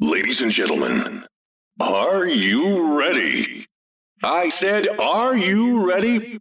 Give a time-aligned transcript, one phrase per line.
[0.00, 1.24] Ladies and gentlemen,
[1.80, 3.66] are you ready?
[4.22, 6.38] I said, are you ready?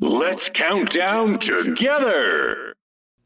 [0.00, 2.72] Let's count down together.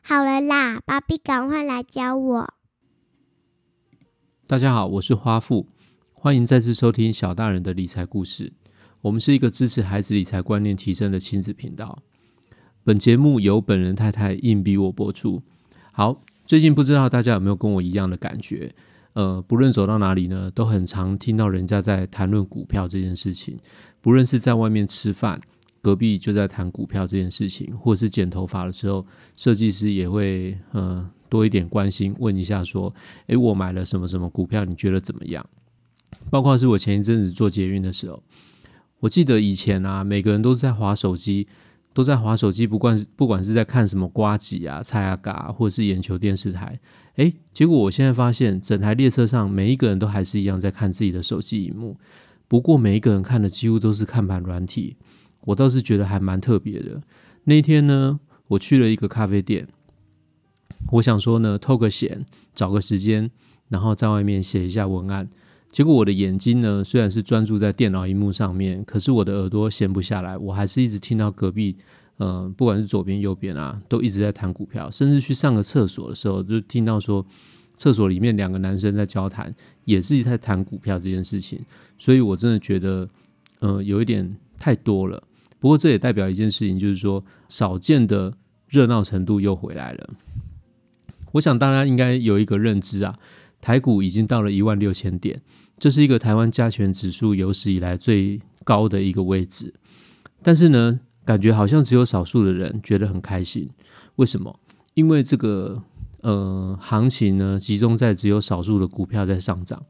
[0.02, 2.54] 好了啦，芭比，赶快来教我。
[4.48, 5.68] 大家好，我是花富，
[6.12, 8.52] 欢迎再次收听小大人的理财故事。
[9.02, 12.00] 我们是一个支持孩子理财观念提升的亲子频道。
[12.82, 15.40] 本节目由本人太太硬逼我播出。
[15.92, 18.74] 好，最近不知道大家有没有跟我一样的感觉？
[19.14, 23.58] 呃，不论走到哪里呢，都很常听到人家在谈论股票这件事情。
[24.00, 25.40] 不论是在外面吃饭，
[25.82, 29.04] 隔壁就在谈股票这件事情，或是剪头发的时候，
[29.36, 32.94] 设计师也会呃多一点关心，问一下说
[33.26, 35.44] ：“诶，我买了什么什么股票，你觉得怎么样？”
[36.30, 38.22] 包括是我前一阵子做捷运的时候，
[39.00, 41.48] 我记得以前啊，每个人都在划手机。
[41.98, 46.78] 都在划手机，不管不管是在看什么瓜子啊、菜啊嘎，或者是眼球电视台，
[47.16, 51.96] 诶，结果我现在发现，整台列车上每一个人都还是一样在看自己的手机荧幕，
[52.46, 54.96] 不过每一个人看的几乎都是看盘软体，
[55.40, 57.02] 我倒是觉得还蛮特别的。
[57.42, 59.66] 那天呢，我去了一个咖啡店，
[60.92, 62.24] 我想说呢，偷个闲，
[62.54, 63.28] 找个时间，
[63.70, 65.28] 然后在外面写一下文案。
[65.70, 71.76] 结果我的眼睛呢，虽然是专注在电脑荧幕上面，可是我的耳朵闲不下来，我还是一直听到隔壁，
[72.18, 77.24] 嗯，不管是左边右边啊，都一直在谈股票，甚至去上个厕所的时候，就听到说
[77.76, 81.60] 厕所里面两个男生在交谈，也是在谈股票这件事情。
[81.98, 83.08] 所以我真的觉得，
[83.60, 85.22] 嗯，有一点太多了。
[85.60, 88.32] 不过这也代表一件事情，就是说少见的
[88.68, 90.10] 热闹程度又回来了。
[91.32, 93.14] 我想大家应该有一个认知啊。
[93.60, 95.40] 台股已经到了一万六千点，
[95.78, 99.74] 这是一个台湾加权指数有史以来最高的一个位置。
[100.42, 103.68] 但是呢，感觉好像只有少数的人觉得很开心。
[104.16, 104.58] 为什么？
[104.94, 105.82] 因为这个
[106.22, 109.84] 呃行情呢，集中在只有少数的股票在上涨，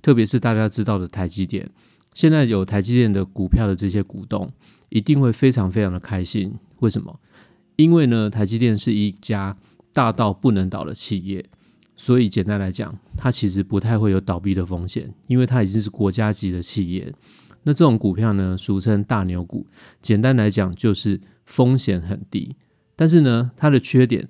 [0.00, 1.70] 特别是大家知道的台积电。
[2.14, 4.50] 现在有台积电的股票的这些股东，
[4.88, 6.54] 一定会非常非常的开心。
[6.80, 7.18] 为什么？
[7.76, 9.56] 因为呢，台积电是一家
[9.92, 11.44] 大到不能倒的企业。
[11.98, 17.10] 所以简单来讲，它其实不太会有倒闭的风险，因为它已经是国家级的企业。
[17.62, 19.66] 那这种股票呢，俗称大牛股。
[20.02, 22.54] 简单来讲，就是风险很低，
[22.94, 24.28] 但是呢，它的缺点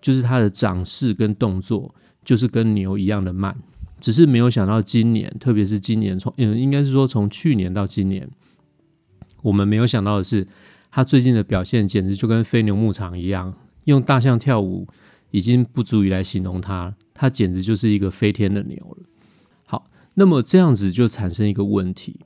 [0.00, 3.54] 就是它的涨势跟动作就是跟牛一样的慢。
[4.00, 8.28] 只是没有想到今年，特别是今年从嗯，应该是说从去年到今年，
[9.42, 10.48] 我们没有想到的是，
[10.90, 14.88] 它最近的表现简直就跟飞牛牧场一样，用大象跳舞。
[15.30, 19.06] 已经不足以来形容它，它简直就是一个飞天的牛了。
[19.64, 22.18] 好，那么这样子就产生一个问题，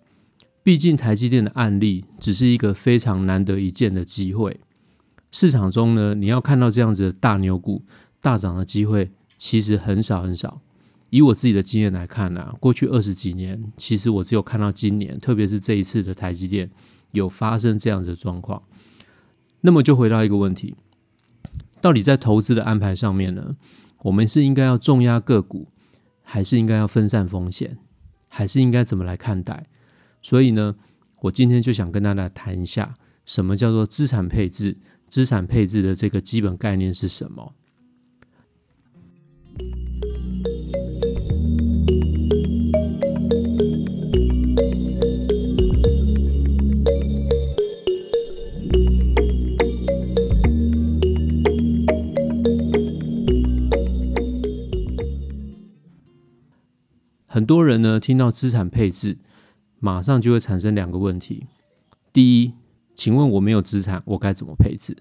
[0.63, 4.59] 毕竟台积电的案例只是一个非常难得一见的机会，
[5.31, 7.83] 市场中呢，你要看到这样子的大牛股
[8.23, 10.63] 大涨的机会，其实很少很少。
[11.11, 16.71] 以我自己的经验来看呢，过去二十几年，其实我只有看到今年，特别是这一次的台积电
[17.13, 18.63] 有发生这样子的状况。
[19.61, 20.75] 那么就回到一个问题。
[21.83, 23.57] 到底在投资的安排上面呢？
[24.03, 25.69] 我们是应该要重压个股，
[26.23, 27.79] 还是应该要分散风险，
[28.29, 29.67] 还是应该怎么来看待？
[30.23, 30.77] 所以呢，
[31.21, 34.77] 我今天就想跟大家谈一下，什么叫做资产配置？
[35.09, 37.55] 资产配置的这个基本概念是什么？
[57.37, 59.19] 很多人呢听到资产配置，
[59.79, 61.47] 马上就会产生两个问题。
[62.11, 62.55] 第一，
[62.95, 64.97] 请问我没有资产，我该怎么配置？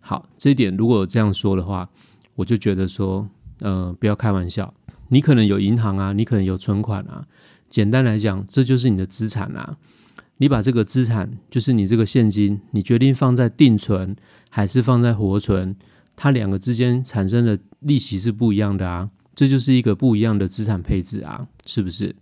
[0.00, 1.88] 好，这一点如果这样说的话，
[2.34, 3.28] 我就觉得说，
[3.60, 4.74] 呃，不要开玩笑。
[5.10, 7.24] 你可能有银行啊，你可能有存款啊。
[7.68, 9.76] 简单来讲，这就是你的资产啊。
[10.38, 14.16] 你把这个资产，就是你这个现金，你决定放在定存
[14.50, 15.76] 还是放在活存，
[16.16, 19.10] 它两个之间产生的利息是不一样的啊。
[19.34, 22.14] 这就是一个不一样的资产配置啊，是不是？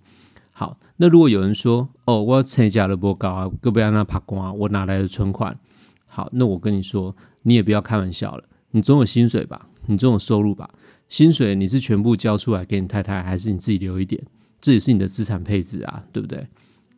[0.52, 5.58] 好，那如果有人说，哦，我要参加了波高啊，哥不要那爬光啊，我哪来的存款？
[6.06, 9.68] 好，那我跟你说，你也不要开玩笑了，你总有薪水吧？
[9.86, 10.68] 你总有收入吧？
[11.08, 14.22] 薪水你是全部交出来给你太太，还是你自己留一点？
[14.60, 16.46] 这也是你的资产配置啊，对不对？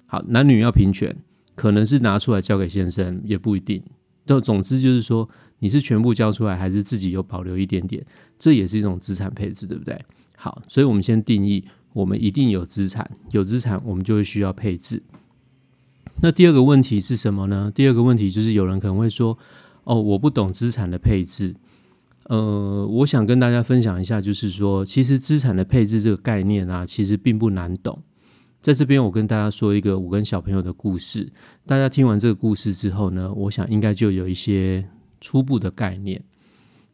[0.07, 1.17] 好，男女要平权，
[1.55, 3.83] 可能是拿出来交给先生，也不一定。
[4.27, 5.29] 都总之就是说，
[5.59, 8.05] 你是全部交出来，还是自己有保留一点点？
[8.39, 10.01] 这也是一种资产配置，对不对？
[10.37, 15.03] 好，所以我们先定义，我们一定有资产，有资产我们就会需要配置。
[16.21, 17.73] 那第二个问题是什么呢？
[17.75, 19.39] 第二个问题就是有人可能会说，
[19.85, 21.55] 哦，我不懂资产的配置。
[22.25, 28.01] 呃，我想跟大家分享一下，就是说，其实资产的配置这个概念啊，其实并不难懂。
[28.63, 31.29] 在这边，我跟大家说一个我跟小朋友的故事。
[31.67, 34.89] 大家听完这个故事之后呢，我想应该就有一些
[35.21, 36.23] 初步的概念。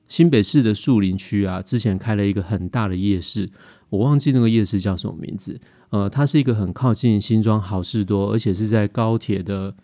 [0.08, 3.50] 新北市的树林区啊，之前开了一个很大的夜市，
[3.90, 5.60] 我忘记那个夜市叫什么名字。
[5.90, 9.76] 呃，它是一个很靠近新庄好事多，而且是在高铁的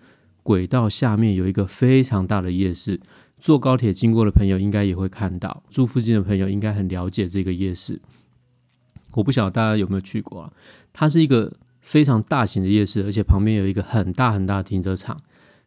[0.42, 2.98] 轨道下面有一个非常大的夜市。
[3.38, 8.00] 坐高铁经过的朋友应该也会看到，住附近的朋友应该很了解这个夜市。
[9.12, 10.52] 我不晓得大家有没有去过啊？
[10.94, 11.52] 它是一个
[11.84, 15.16] 非常大型的夜市，而且旁边有一个很大很大的停车场。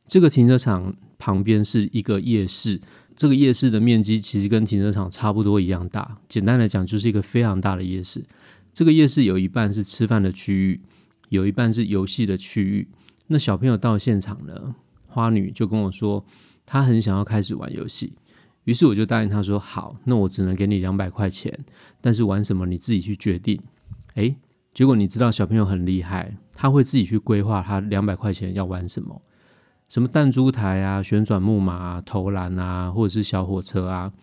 [0.05, 2.81] 这个停车场旁边是一个夜市，
[3.15, 6.17] 这个夜市的面积其实跟停车场差不多一样大。
[6.27, 8.25] 简单来讲，就是一个非常大的夜市。
[8.73, 10.81] 这个夜市有一半是吃饭的区域，
[11.29, 12.87] 有一半是游戏的区域。
[13.27, 14.75] 那小朋友到现场呢，
[15.05, 16.25] 花女就跟我说。
[16.69, 18.11] 她很想要开始玩游戏，
[18.65, 21.57] 于是我就答应她说：“好，那我只能给你两百块钱，
[22.01, 23.57] 但是玩什么你自己去决定。”
[24.15, 24.35] 诶，
[24.77, 29.19] 结果你知道小朋友很厉害，他会自己去规划他两百块钱要玩什么，
[29.89, 34.13] 什么弹珠台啊、旋转木马、啊投篮啊，或者是小火车啊，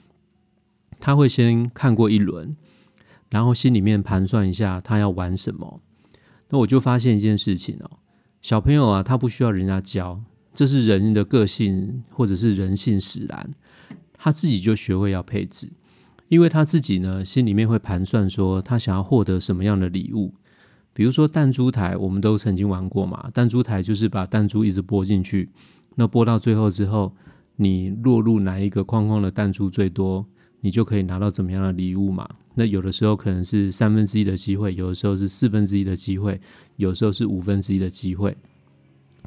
[1.00, 2.56] 他会先看过一轮，
[3.30, 5.80] 然后心里面盘算一下他要玩什么。
[6.50, 7.90] 那我就发现一件事情哦，
[8.40, 10.20] 小朋友啊，他不需要人家教。
[10.54, 13.50] 这是人的个性，或者是人性使然，
[14.12, 15.72] 他自己就学会要配置，
[16.28, 20.32] 因为他自己呢心里面会盘算说他想要获得什么样的礼物，
[20.94, 25.50] 比如说弹珠台，我们都曾经玩过嘛，弹珠台就是把弹珠一直拨进去，
[25.96, 27.12] 那拨到最后之后，
[27.56, 30.24] 你落入哪一个框框的弹珠最多，
[30.60, 32.28] 你就可以拿到怎么样的礼物嘛。
[32.54, 36.40] 那有的时候可能是三分之一的机会，有的时候是四分之一的机会，
[36.76, 38.36] 有时候是五分之一的机会。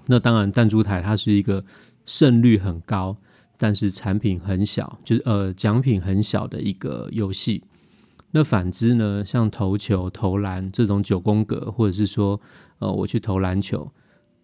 [0.06, 1.62] 那当然，弹珠台它是一个
[2.06, 3.14] 胜率很高，
[3.58, 7.62] 但是产品很小，就是呃奖品很小的一个游戏。
[8.32, 12.40] 那反之呢，像投球、投篮这种九宫格，或者是说
[12.80, 13.90] 呃我去投篮球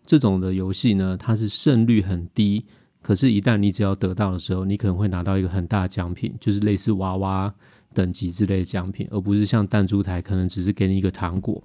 [0.05, 2.65] 这种的游戏呢，它是胜率很低，
[3.01, 7.53] 可是，一旦你只要得到的时候，你可能会拿到一个很大的奖品，就是类似娃娃
[7.93, 11.61] 等级之类的奖品，而不是像弹珠台可能只是给你一个糖果。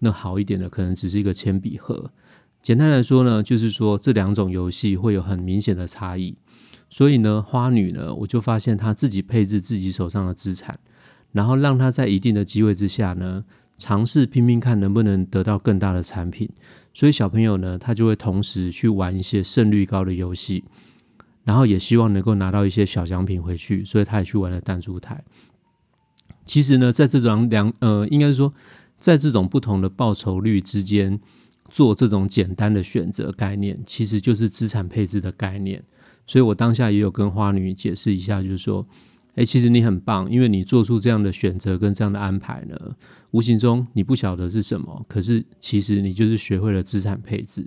[0.00, 2.10] 那好一点的，可能只是一个铅笔盒。
[2.60, 6.36] 简单来说呢，就是说这两种游戏会有很明显的差异。
[6.88, 10.78] 所以呢，花女呢，我就发现她自己配置自己手上的资产，
[11.32, 13.44] 然后让他在一定的机会之下呢，
[13.76, 16.48] 尝试拼拼看能不能得到更大的产品。
[16.92, 20.64] 所以小朋友呢，他就会同时去玩一些胜率高的游戏，
[21.44, 25.22] 然后也希望能够拿到一些小奖品回去，所以他也去玩了弹珠台。
[26.44, 28.52] 其实呢，在这种两呃，应该说，
[28.98, 31.20] 在这种不同的报酬率之间。
[31.72, 35.80] 做这种简单的选择概念，其实就是资产配置的概念。
[36.26, 38.84] 所以我当下也有跟花女解释一下，就是说，
[39.40, 42.76] 哎，其实你很棒，因为你做出这样的选择跟这样的安排呢，
[43.30, 47.66] 无形中你不晓得是什么，可是其实你就是学会了资产配置。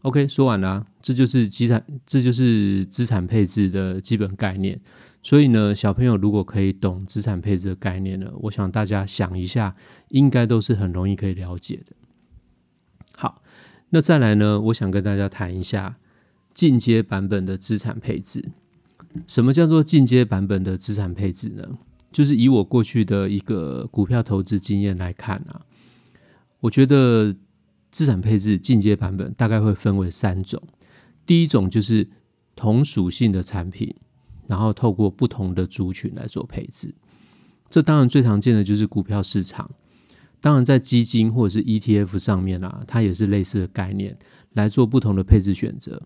[0.00, 4.80] OK，说完了，这就是资产，这就是资产配置的基本概念。
[5.22, 9.76] 所以呢，小朋友如果可以懂资产配置的概念呢，我想大家想一下，
[10.08, 11.94] 应该都是很容易可以了解的。
[13.14, 13.42] 好，
[13.90, 14.58] 那再来呢？
[14.58, 15.96] 我想跟大家谈一下
[16.54, 18.52] 进阶版本的资产配置。
[19.26, 21.66] 什么叫做进阶版本的资产配置呢？
[22.12, 25.60] 就是以我过去的一个股票投资经验来看啊，
[26.60, 27.34] 我觉得
[27.90, 30.62] 资产配置进阶版本大概会分为三种。
[31.26, 32.08] 第一种就是
[32.54, 33.94] 同属性的产品，
[34.46, 36.94] 然后透过不同的族群来做配置。
[37.68, 39.70] 这当然最常见的就是股票市场。
[40.40, 44.16] 当然，在基金或者是 ETF 上面啊，它也是类似的概念
[44.52, 46.02] 来做不同的配置选择。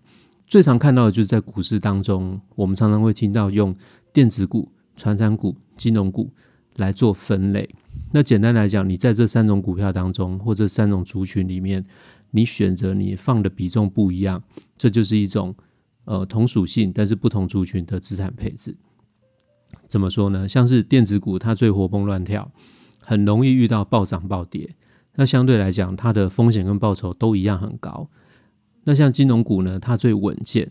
[0.49, 3.77] 最常看到的就是在股市当中，我们常常会听到用
[4.15, 6.31] 电子股、传产股、金融股
[6.77, 7.69] 来做分类。
[8.13, 11.85] 那简单来讲，你在这三种股票当中，或者三种族群里面，
[12.31, 14.43] 你选择你放的比重不一样，
[14.79, 15.55] 这就是一种
[16.07, 18.75] 呃同属性但是不同族群的资产配置。
[19.87, 20.49] 怎么说呢？
[20.49, 22.51] 像是电子股，它最活蹦乱跳。
[22.99, 24.75] 很容易遇到暴涨暴跌，
[25.15, 28.09] 那相对来讲，它的风险跟报酬都一样很高。
[28.89, 30.67] 那像金融股呢，它最稳健；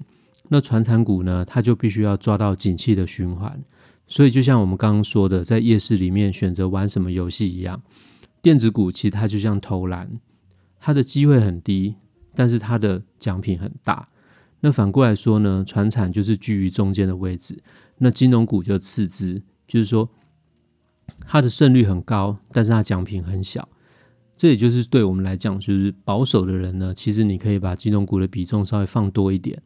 [0.50, 3.64] 那传产股呢，它就必须要抓到景气的循环。
[4.08, 7.84] 所以，就像我们刚刚说的，在夜市里面选择玩什么游戏一样，
[8.42, 10.10] 电子股其实它就像投篮，
[10.80, 11.94] 它的机会很低，
[12.34, 14.10] 但是它的奖品很大。
[14.62, 17.62] 那反过来说呢，传产就是居于中间的位置，
[18.00, 20.10] 那金融股就次之，就是说。
[21.26, 23.70] 它的胜率很高，但是它奖品很小。
[24.38, 29.62] 这也就是对我们来讲，就是保守的人呢，其实你可以把金融股的比重稍微放多一点。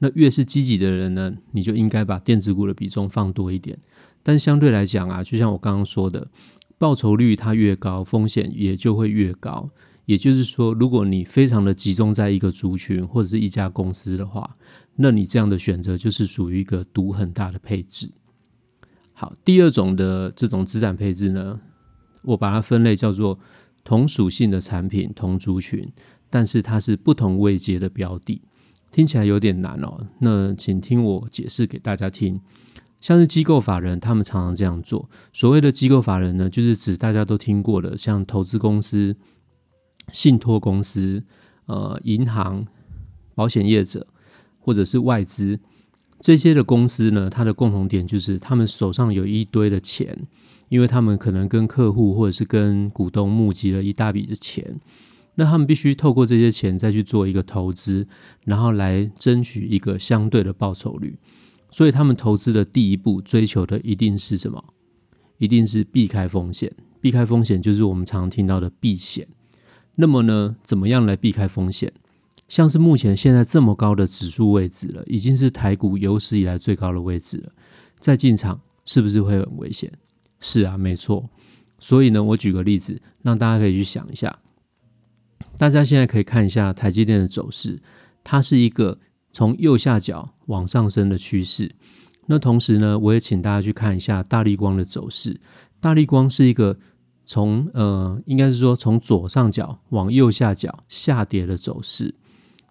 [0.00, 3.78] 那越是积极的人呢，你就应该把电子股的比重放多一点。
[4.22, 6.28] 但相对来讲啊，就像我刚刚说的，
[6.76, 9.68] 报酬率它越高，风险也就会越高。
[10.04, 14.50] 也就是说，如果你非常的集中在一个族群或者是一家公司的话，
[14.96, 18.10] 那你这样的选择就是属于一个赌很大的配置。
[19.12, 21.60] 好，第二种的这种资产配置呢，
[22.22, 23.38] 我把它分类叫做
[23.88, 25.90] 同属性的产品、同族群，
[26.28, 28.42] 但是它是不同位阶的标的，
[28.92, 30.06] 听起来有点难哦。
[30.18, 32.38] 那请听我解释给大家听。
[33.00, 35.08] 像是机构法人，他们常常这样做。
[35.32, 39.16] 所谓的机构法人呢，就是指大家都听过的，像投资公司、
[40.12, 41.24] 信托公司、
[41.64, 42.66] 呃银行、
[43.34, 44.06] 保险业者，
[44.60, 45.58] 或者是外资。
[46.20, 50.26] 这些的公司呢，它的共同点就是他们手上有一堆的钱，
[50.68, 54.80] 因为他们可能跟客户或者是跟股东募集了一大笔的钱，
[55.34, 58.06] 那他们必须透过这些钱再去做一个投资，
[58.44, 61.18] 然后来争取一个相对的报酬率。
[61.70, 64.64] 所以他们投资的第一步追求的一定是什么？
[65.36, 66.72] 一定是避开风险。
[67.00, 69.28] 避开风险就是我们常听到的避险。
[69.94, 71.92] 那么呢，怎么样来避开风险？
[72.48, 77.52] 像是目前现在这么高的指数位置了，已经是台股有史以来最高的位置了，
[78.00, 79.92] 再进场是不是会很危险？
[80.40, 81.28] 是啊，没错。
[81.80, 84.38] 所以呢，我举个例子，让大家可以去想一下。
[85.56, 87.80] 大家现在可以看一下台积电的走势，
[88.22, 88.98] 它是一个
[89.32, 91.74] 从右下角往上升的趋势。
[92.26, 95.40] 那同时呢，我也请大家去看一下大力光的走势。
[95.80, 96.78] 大力光是一个
[97.24, 102.14] 从呃，应该是说从左上角往右下角下跌的走势。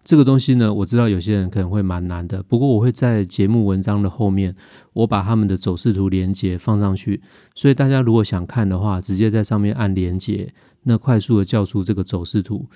[0.04, 4.56] 这个东西呢，我知道有些人可能会蛮难的，不过我会在节目文章的后面，
[4.94, 7.20] 我把他们的走势图连接放上去，
[7.54, 12.66] 所以大家如果想看的话，直接在上面按连接，那快速的叫出这个走势图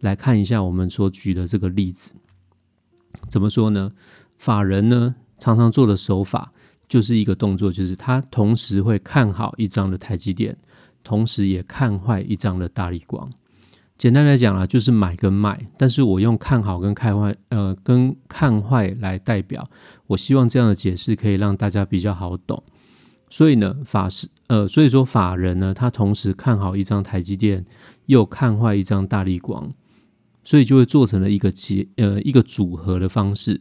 [0.00, 2.12] 来看一下我们所举的这个例子。
[3.28, 3.90] 怎么说呢？
[4.36, 6.52] 法人呢常常做的手法
[6.88, 10.58] 就是一个动作，就是他同时会看好一张的台积电，
[11.02, 13.30] 同时也看坏一张的大力光。
[14.02, 19.70] 简单来讲啊，就是买跟卖，但是我用看好跟看坏，呃，跟看坏来代表。
[20.08, 22.60] 我希望这样的解释可以让大家比较好懂。
[23.30, 27.64] 所以呢，法师，呃，所以说法人呢，他同时看好一张台积电，
[28.06, 29.70] 又看坏一张大力光，
[30.42, 33.60] 所以就会做成了一个结，呃，一个组合的方式。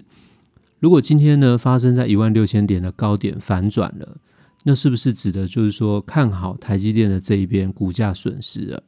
[0.79, 4.17] 如果今天呢发生在一万六千点的高点反转了，
[4.63, 8.81] 那是不是指的就是说看好台积电的这一边股价损失了？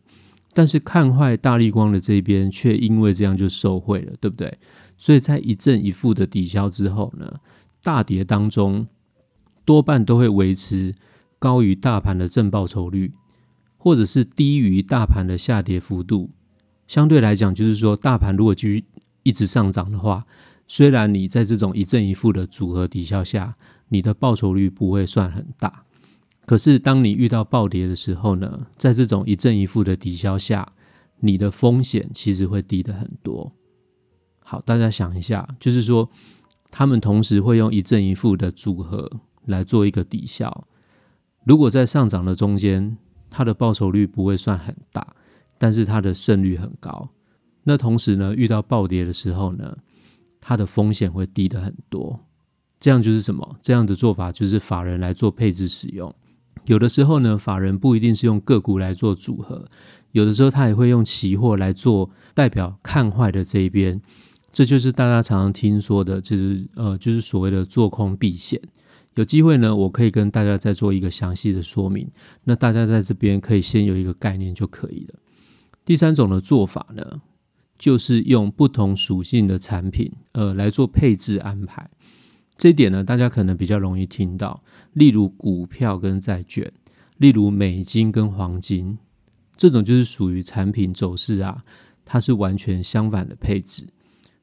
[0.54, 4.58] 但是看坏大力光的这边，却因为这样就受贿了，对不对？
[4.98, 7.40] 所以在一正一负的抵消之后呢，
[7.82, 8.88] 大跌当中
[9.66, 10.94] 多半都会维持
[11.40, 13.12] 高于大盘的正报酬率，
[13.78, 16.30] 或者是低于大盘的下跌幅度。
[16.88, 18.86] 相对来讲，就是说大盘如果继续
[19.24, 20.26] 一直上涨的话，
[20.68, 23.56] 虽然你在这种一正一负的组合抵消下，
[23.90, 25.84] 你的报酬率不会算很大。
[26.46, 30.74] 可是，当你遇到暴跌的时候呢，在这种一正一负的抵消下，
[31.20, 33.52] 你的风险其实会低的很多。
[34.40, 36.10] 好，大家想一下，就是说，
[36.70, 39.10] 他们同时会用一正一负的组合
[39.46, 40.68] 来做一个抵消。
[41.46, 42.98] 如果在上涨的中间，
[43.30, 45.16] 它的报酬率不会算很大，
[45.58, 47.10] 但是它的胜率很高。
[47.64, 49.78] 那同时呢，遇到暴跌的时候呢，
[50.42, 52.20] 它的风险会低的很多。
[52.82, 53.58] 这样就是什么？
[53.62, 56.14] 这样的做法就是法人来做配置使用。
[56.66, 59.66] 有的时候呢，法人不一定是用个股来做组合，
[60.12, 64.02] 有的时候他也会用期货来做代表看坏的这一边，
[64.52, 68.62] 这就是大家常常听说的，就是呃，就是所谓的做空避险。
[69.16, 72.10] 有机会呢，我可以跟大家再做一个详细的说明，
[72.46, 75.20] 那大家在这边可以先有一个概念就可以了。
[75.86, 77.22] 第三种的做法呢，
[77.78, 81.90] 就是用不同属性的产品，呃，来做配置安排。
[82.58, 86.72] 这一点呢，大家可能比较容易听到，例如股票跟债券，
[87.18, 88.98] 例如美金跟黄金，
[89.58, 91.64] 这种就是属于产品走势啊，
[92.06, 93.88] 它是完全相反的配置。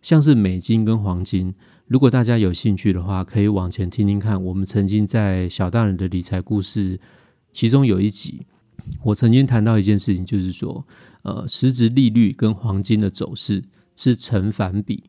[0.02, 1.54] 像是美金跟黄金，
[1.86, 4.42] 如果大家有兴趣的话，可以往前听听看。
[4.42, 6.98] 我们曾经在小大人的理财故事，
[7.52, 8.46] 其中有一集，
[9.04, 10.86] 我曾经谈到一件事情，就是说，
[11.22, 13.62] 呃，实质利率跟黄金的走势
[13.94, 15.04] 是成反比。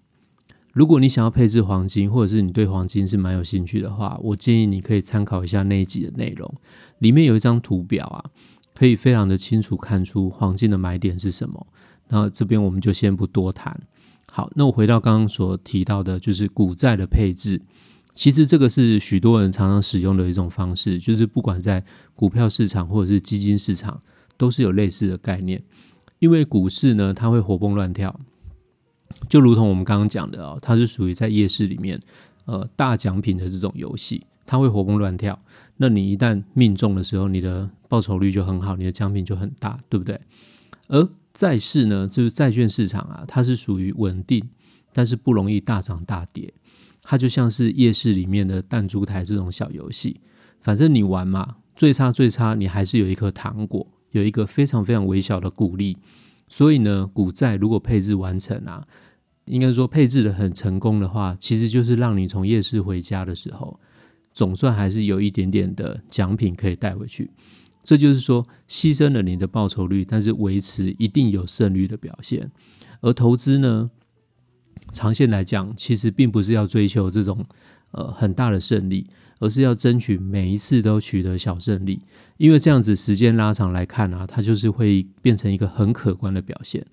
[0.72, 6.54] 如果你想要配置黄金，或者是你对黄金是蛮有兴趣的话，我建议你可以参考一下那一集的内容，
[7.00, 8.24] 里面有一张图表啊，
[8.74, 11.68] 可以非常的清楚看出黄金的买点是什么。
[12.08, 13.78] 那这边我们就先不多谈。
[14.32, 17.62] 好，那我回到刚刚所提到的，就是股债的配置。
[18.14, 21.84] 其实这个是许多人常常使用的一种方式，就是不管在
[22.16, 24.02] 股票市场或者是基金市场，
[24.38, 25.62] 都是有类似的概念。
[26.20, 28.18] 因为股市呢，它会活蹦乱跳。
[29.30, 32.00] 就如同我们刚刚讲的哦，它是属于在夜市里面，
[32.46, 35.40] 呃，大奖品的这种游戏，它会活蹦乱跳。
[35.78, 40.20] 那你一旦命中的时候，你的报酬率就很好，你的奖品就很大，对不对？
[40.88, 44.44] 而债市呢，就是债券市场啊，它是属于稳定，
[44.92, 46.54] 但是不容易大涨大跌。
[47.02, 50.20] 它就像是夜市里面的弹珠台这种小游戏，
[50.60, 55.98] 反正你玩嘛，最差最差，你还是有一颗糖果，有一个非常非常微小的鼓励。
[56.48, 58.86] 所以呢，股债如果配置完成啊，
[59.52, 63.78] 应该说配置的很成功的话，其实就是让你从夜市回家的时候，
[64.34, 67.30] 总算还是有一点点的奖品可以带回去。
[67.84, 72.50] 这就是说，牺牲了你的报酬率，但是维持一定有胜率的表现。
[73.02, 73.92] 而投资呢，
[74.94, 77.44] 长线来讲，其实并不是要追求这种
[77.92, 79.06] 呃很大的胜利，
[79.40, 82.00] 而是要争取每一次都取得小胜利。
[82.38, 86.86] 因为这样子时间拉长来看啊，它就是会变成一个很可观的表现。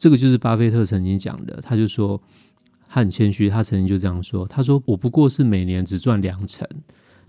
[0.00, 2.18] 这个就是巴菲特曾经讲的，他就说
[2.88, 6.66] 他很谦虚，他曾经就这样说：他说我不过是每年只赚两成，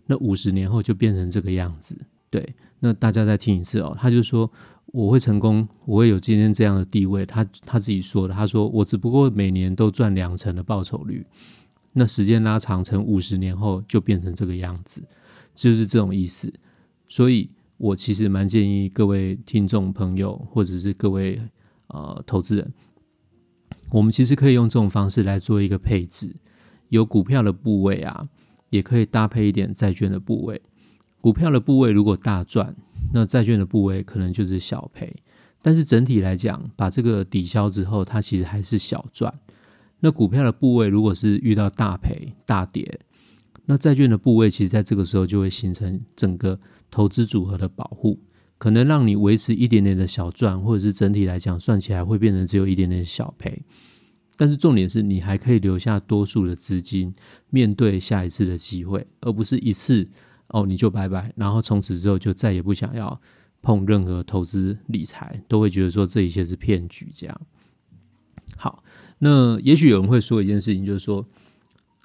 [0.05, 1.97] 那五十年后就变成这个样子。
[2.29, 3.93] 对，那大家再听一次哦。
[3.99, 4.49] 他就说
[4.85, 7.25] 我会成功，我会有今天这样的地位。
[7.25, 11.25] 他他自己说的，他说我只不过每年都赚两成的报酬率，
[11.91, 15.03] 那时间拉长成五十年后就变成这个样子，
[15.53, 16.49] 就是这种意思。
[17.09, 21.37] 所以我其实蛮建议各位听众朋友，或者是各位
[21.93, 22.74] 呃投资人，
[23.91, 26.36] 我们其实可以用这种方式来做一个配置，
[26.89, 28.27] 有股票的部位啊，
[28.69, 30.62] 也可以搭配一点债券的部位。
[31.19, 32.75] 股票的部位如果大赚，
[33.13, 35.15] 那债券的部位可能就是小赔。
[35.62, 39.31] 但是整体来讲，把这个抵消之后，它其实还是小赚。
[40.00, 43.00] 那股票的部位如果是遇到大赔大跌，
[43.65, 48.17] 那债券的部位其实在这个时候就会形成整个投资组合的保护，
[48.62, 53.60] 可能让你维持一点点的小赚，或者是整体来讲算起来会变成只有一点点小赔。
[54.38, 57.12] 但是重点是你还可以留下多数的资金，
[57.50, 60.08] 面对下一次的机会，而不是一次。
[60.50, 63.20] 哦，你就拜拜，然后从此之后就再也不想要
[63.63, 67.10] 碰任何投资理财，都会觉得说这一切是骗局。
[67.12, 67.41] 这样，
[68.58, 68.84] 好，
[69.18, 71.26] 那也许有人会说一件事情，就是说，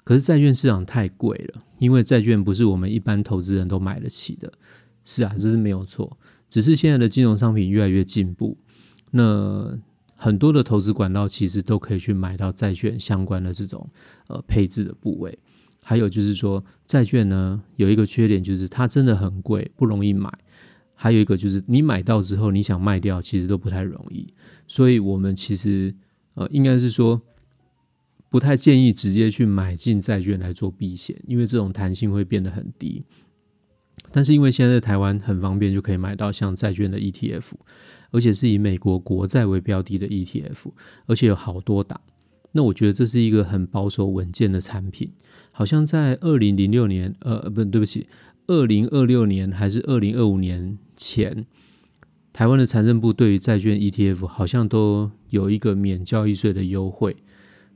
[0.03, 4.51] 可是债券市场太贵了，因为债券不是我们一般投资人都买得起的。
[5.03, 6.17] 是啊，这是没有错，
[6.49, 8.57] 只是现在的金融商品越来越进步，
[9.11, 9.77] 那
[10.15, 13.89] 很多的投资管道其实都可以去买到债券相关的这种
[14.27, 15.37] 呃配置的部位。
[15.83, 20.31] 还有就是说，债券呢有一个缺点，就是它真的很贵，不容易买。
[20.93, 24.27] 还有一个就是你买到之后，你想卖掉，其实都不太容易。
[24.67, 25.95] 所以，我们其实
[26.33, 27.21] 呃，应该是说，
[28.29, 33.05] 不太建议直接去买进债券来做避险，因为这种弹性会变得很低。
[34.11, 37.51] 但是，因为现在在台湾很方便，就可以买到像债券的 ETF，
[38.11, 40.71] 而且是以美国国债为标的的 ETF，
[41.05, 41.99] 而且有好多档。
[42.53, 45.11] 那我觉得这是一个很保守稳健的产品，
[45.51, 48.07] 好像在二零零六年，呃，不，对不起，
[48.47, 51.45] 二零二六年还是二零二五年前，
[52.31, 57.17] 台湾的财政部对于债券 ETF 好像都有一个免交易税的优惠，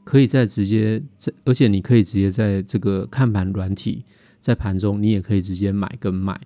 [0.05, 4.05] 可以在直接在，而且你可以直接在这个看盘软体，
[4.41, 6.37] 在盘中你也可以直接买跟卖，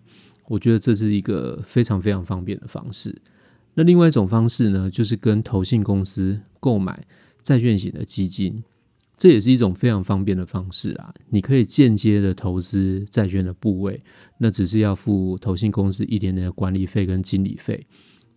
[0.48, 3.20] 我觉得这是一个非常非常方便的方式。
[3.74, 7.08] 那另外一种方式呢，就是跟投信公司购买。
[7.46, 8.64] 债券型的基金，
[9.20, 11.14] 这也是一种非常方便的方式啊！
[11.30, 14.02] 你可以间接的投资债券的部位，
[14.40, 17.86] 那只是要付投信公司一点点的管理费跟经理费，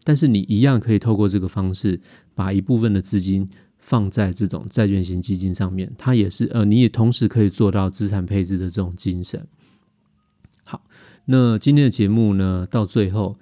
[0.05, 1.99] 但是你一样可以透过这个方式，
[2.35, 3.49] 把一部分的资金
[3.89, 9.47] 放在这种债券型基金上面，它也是呃，你也同时可以做到资产配置的这种精神。
[10.63, 10.85] 好，
[11.25, 13.39] 那今天的节目呢，到最后，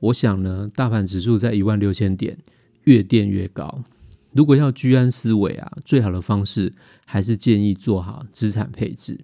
[0.00, 2.36] 我想呢，大盘指数在一万六千点，
[2.82, 3.84] 越垫越高。
[4.32, 6.72] 如果要居安思危啊，最好的方式
[7.04, 9.20] 还是建议做好资产配置。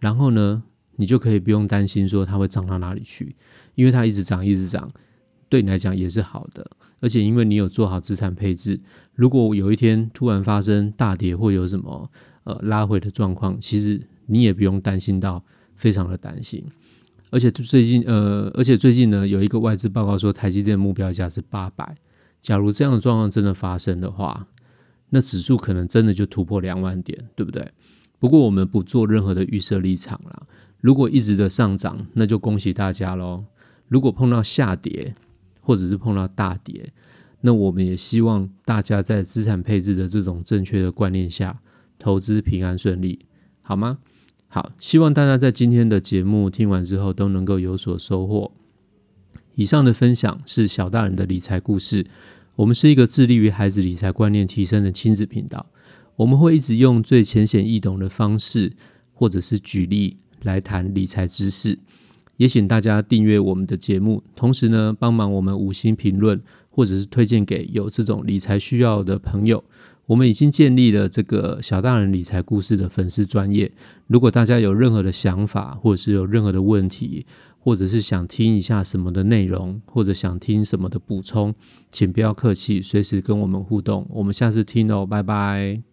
[0.00, 0.64] 然后呢，
[0.96, 3.36] 你就可以不用担心说它会涨到哪里去，
[3.76, 4.92] 因为它一直涨一直涨，
[5.52, 6.66] 对你来讲也是好的。
[7.00, 8.80] 而且因为你有做好资产配置，
[9.14, 12.10] 如果有一天突然发生大跌或有什么
[12.44, 16.64] 呃拉回的状况，其实你也不用担心到非常的担心。
[17.28, 21.94] 而且最近呃，而且最近呢，有一个外资报告说，台积电目标价是八百。
[22.40, 24.48] 假如这样的状况真的发生的话，
[25.10, 27.70] 那指数可能真的就突破两万点，对不对？
[28.18, 30.46] 不过我们不做任何的预设立场了。
[30.80, 33.44] 如果一直的上涨，那就恭喜大家喽。
[33.88, 35.14] 如果碰到下跌，
[35.62, 36.92] 或者是碰到大跌，
[37.40, 41.62] 那我们也希望大家在资产配置的这种正确的观念下，
[41.98, 43.20] 投资平安顺利，
[43.62, 43.98] 好吗？
[44.48, 48.52] 好，希望大家在今天的节目听完之后都能够有所收获。
[49.54, 52.04] 以上的分享是小大人的理财故事。
[52.56, 55.66] 我们是一个致力于孩子理财观念提升的亲子频道。
[56.16, 58.72] 我们会一直用最浅显易懂的方式，
[59.14, 61.78] 或者是举例来谈理财知识。
[62.42, 69.62] 也请大家订阅我们的节目，同时呢，帮忙我们五星评论，或者是推荐给有这种理财需要的朋友。
[70.06, 73.70] 我们已经建立了这个小大人理财故事的粉丝专业。
[74.08, 77.24] 如果大家有任何的想法，或者是有任何的问题，
[77.60, 81.54] 或者是想听一下什么的内容，或者想听什么的补充，
[81.92, 84.04] 请不要客气，随时跟我们互动。
[84.10, 85.91] 我们下次听哦，拜拜。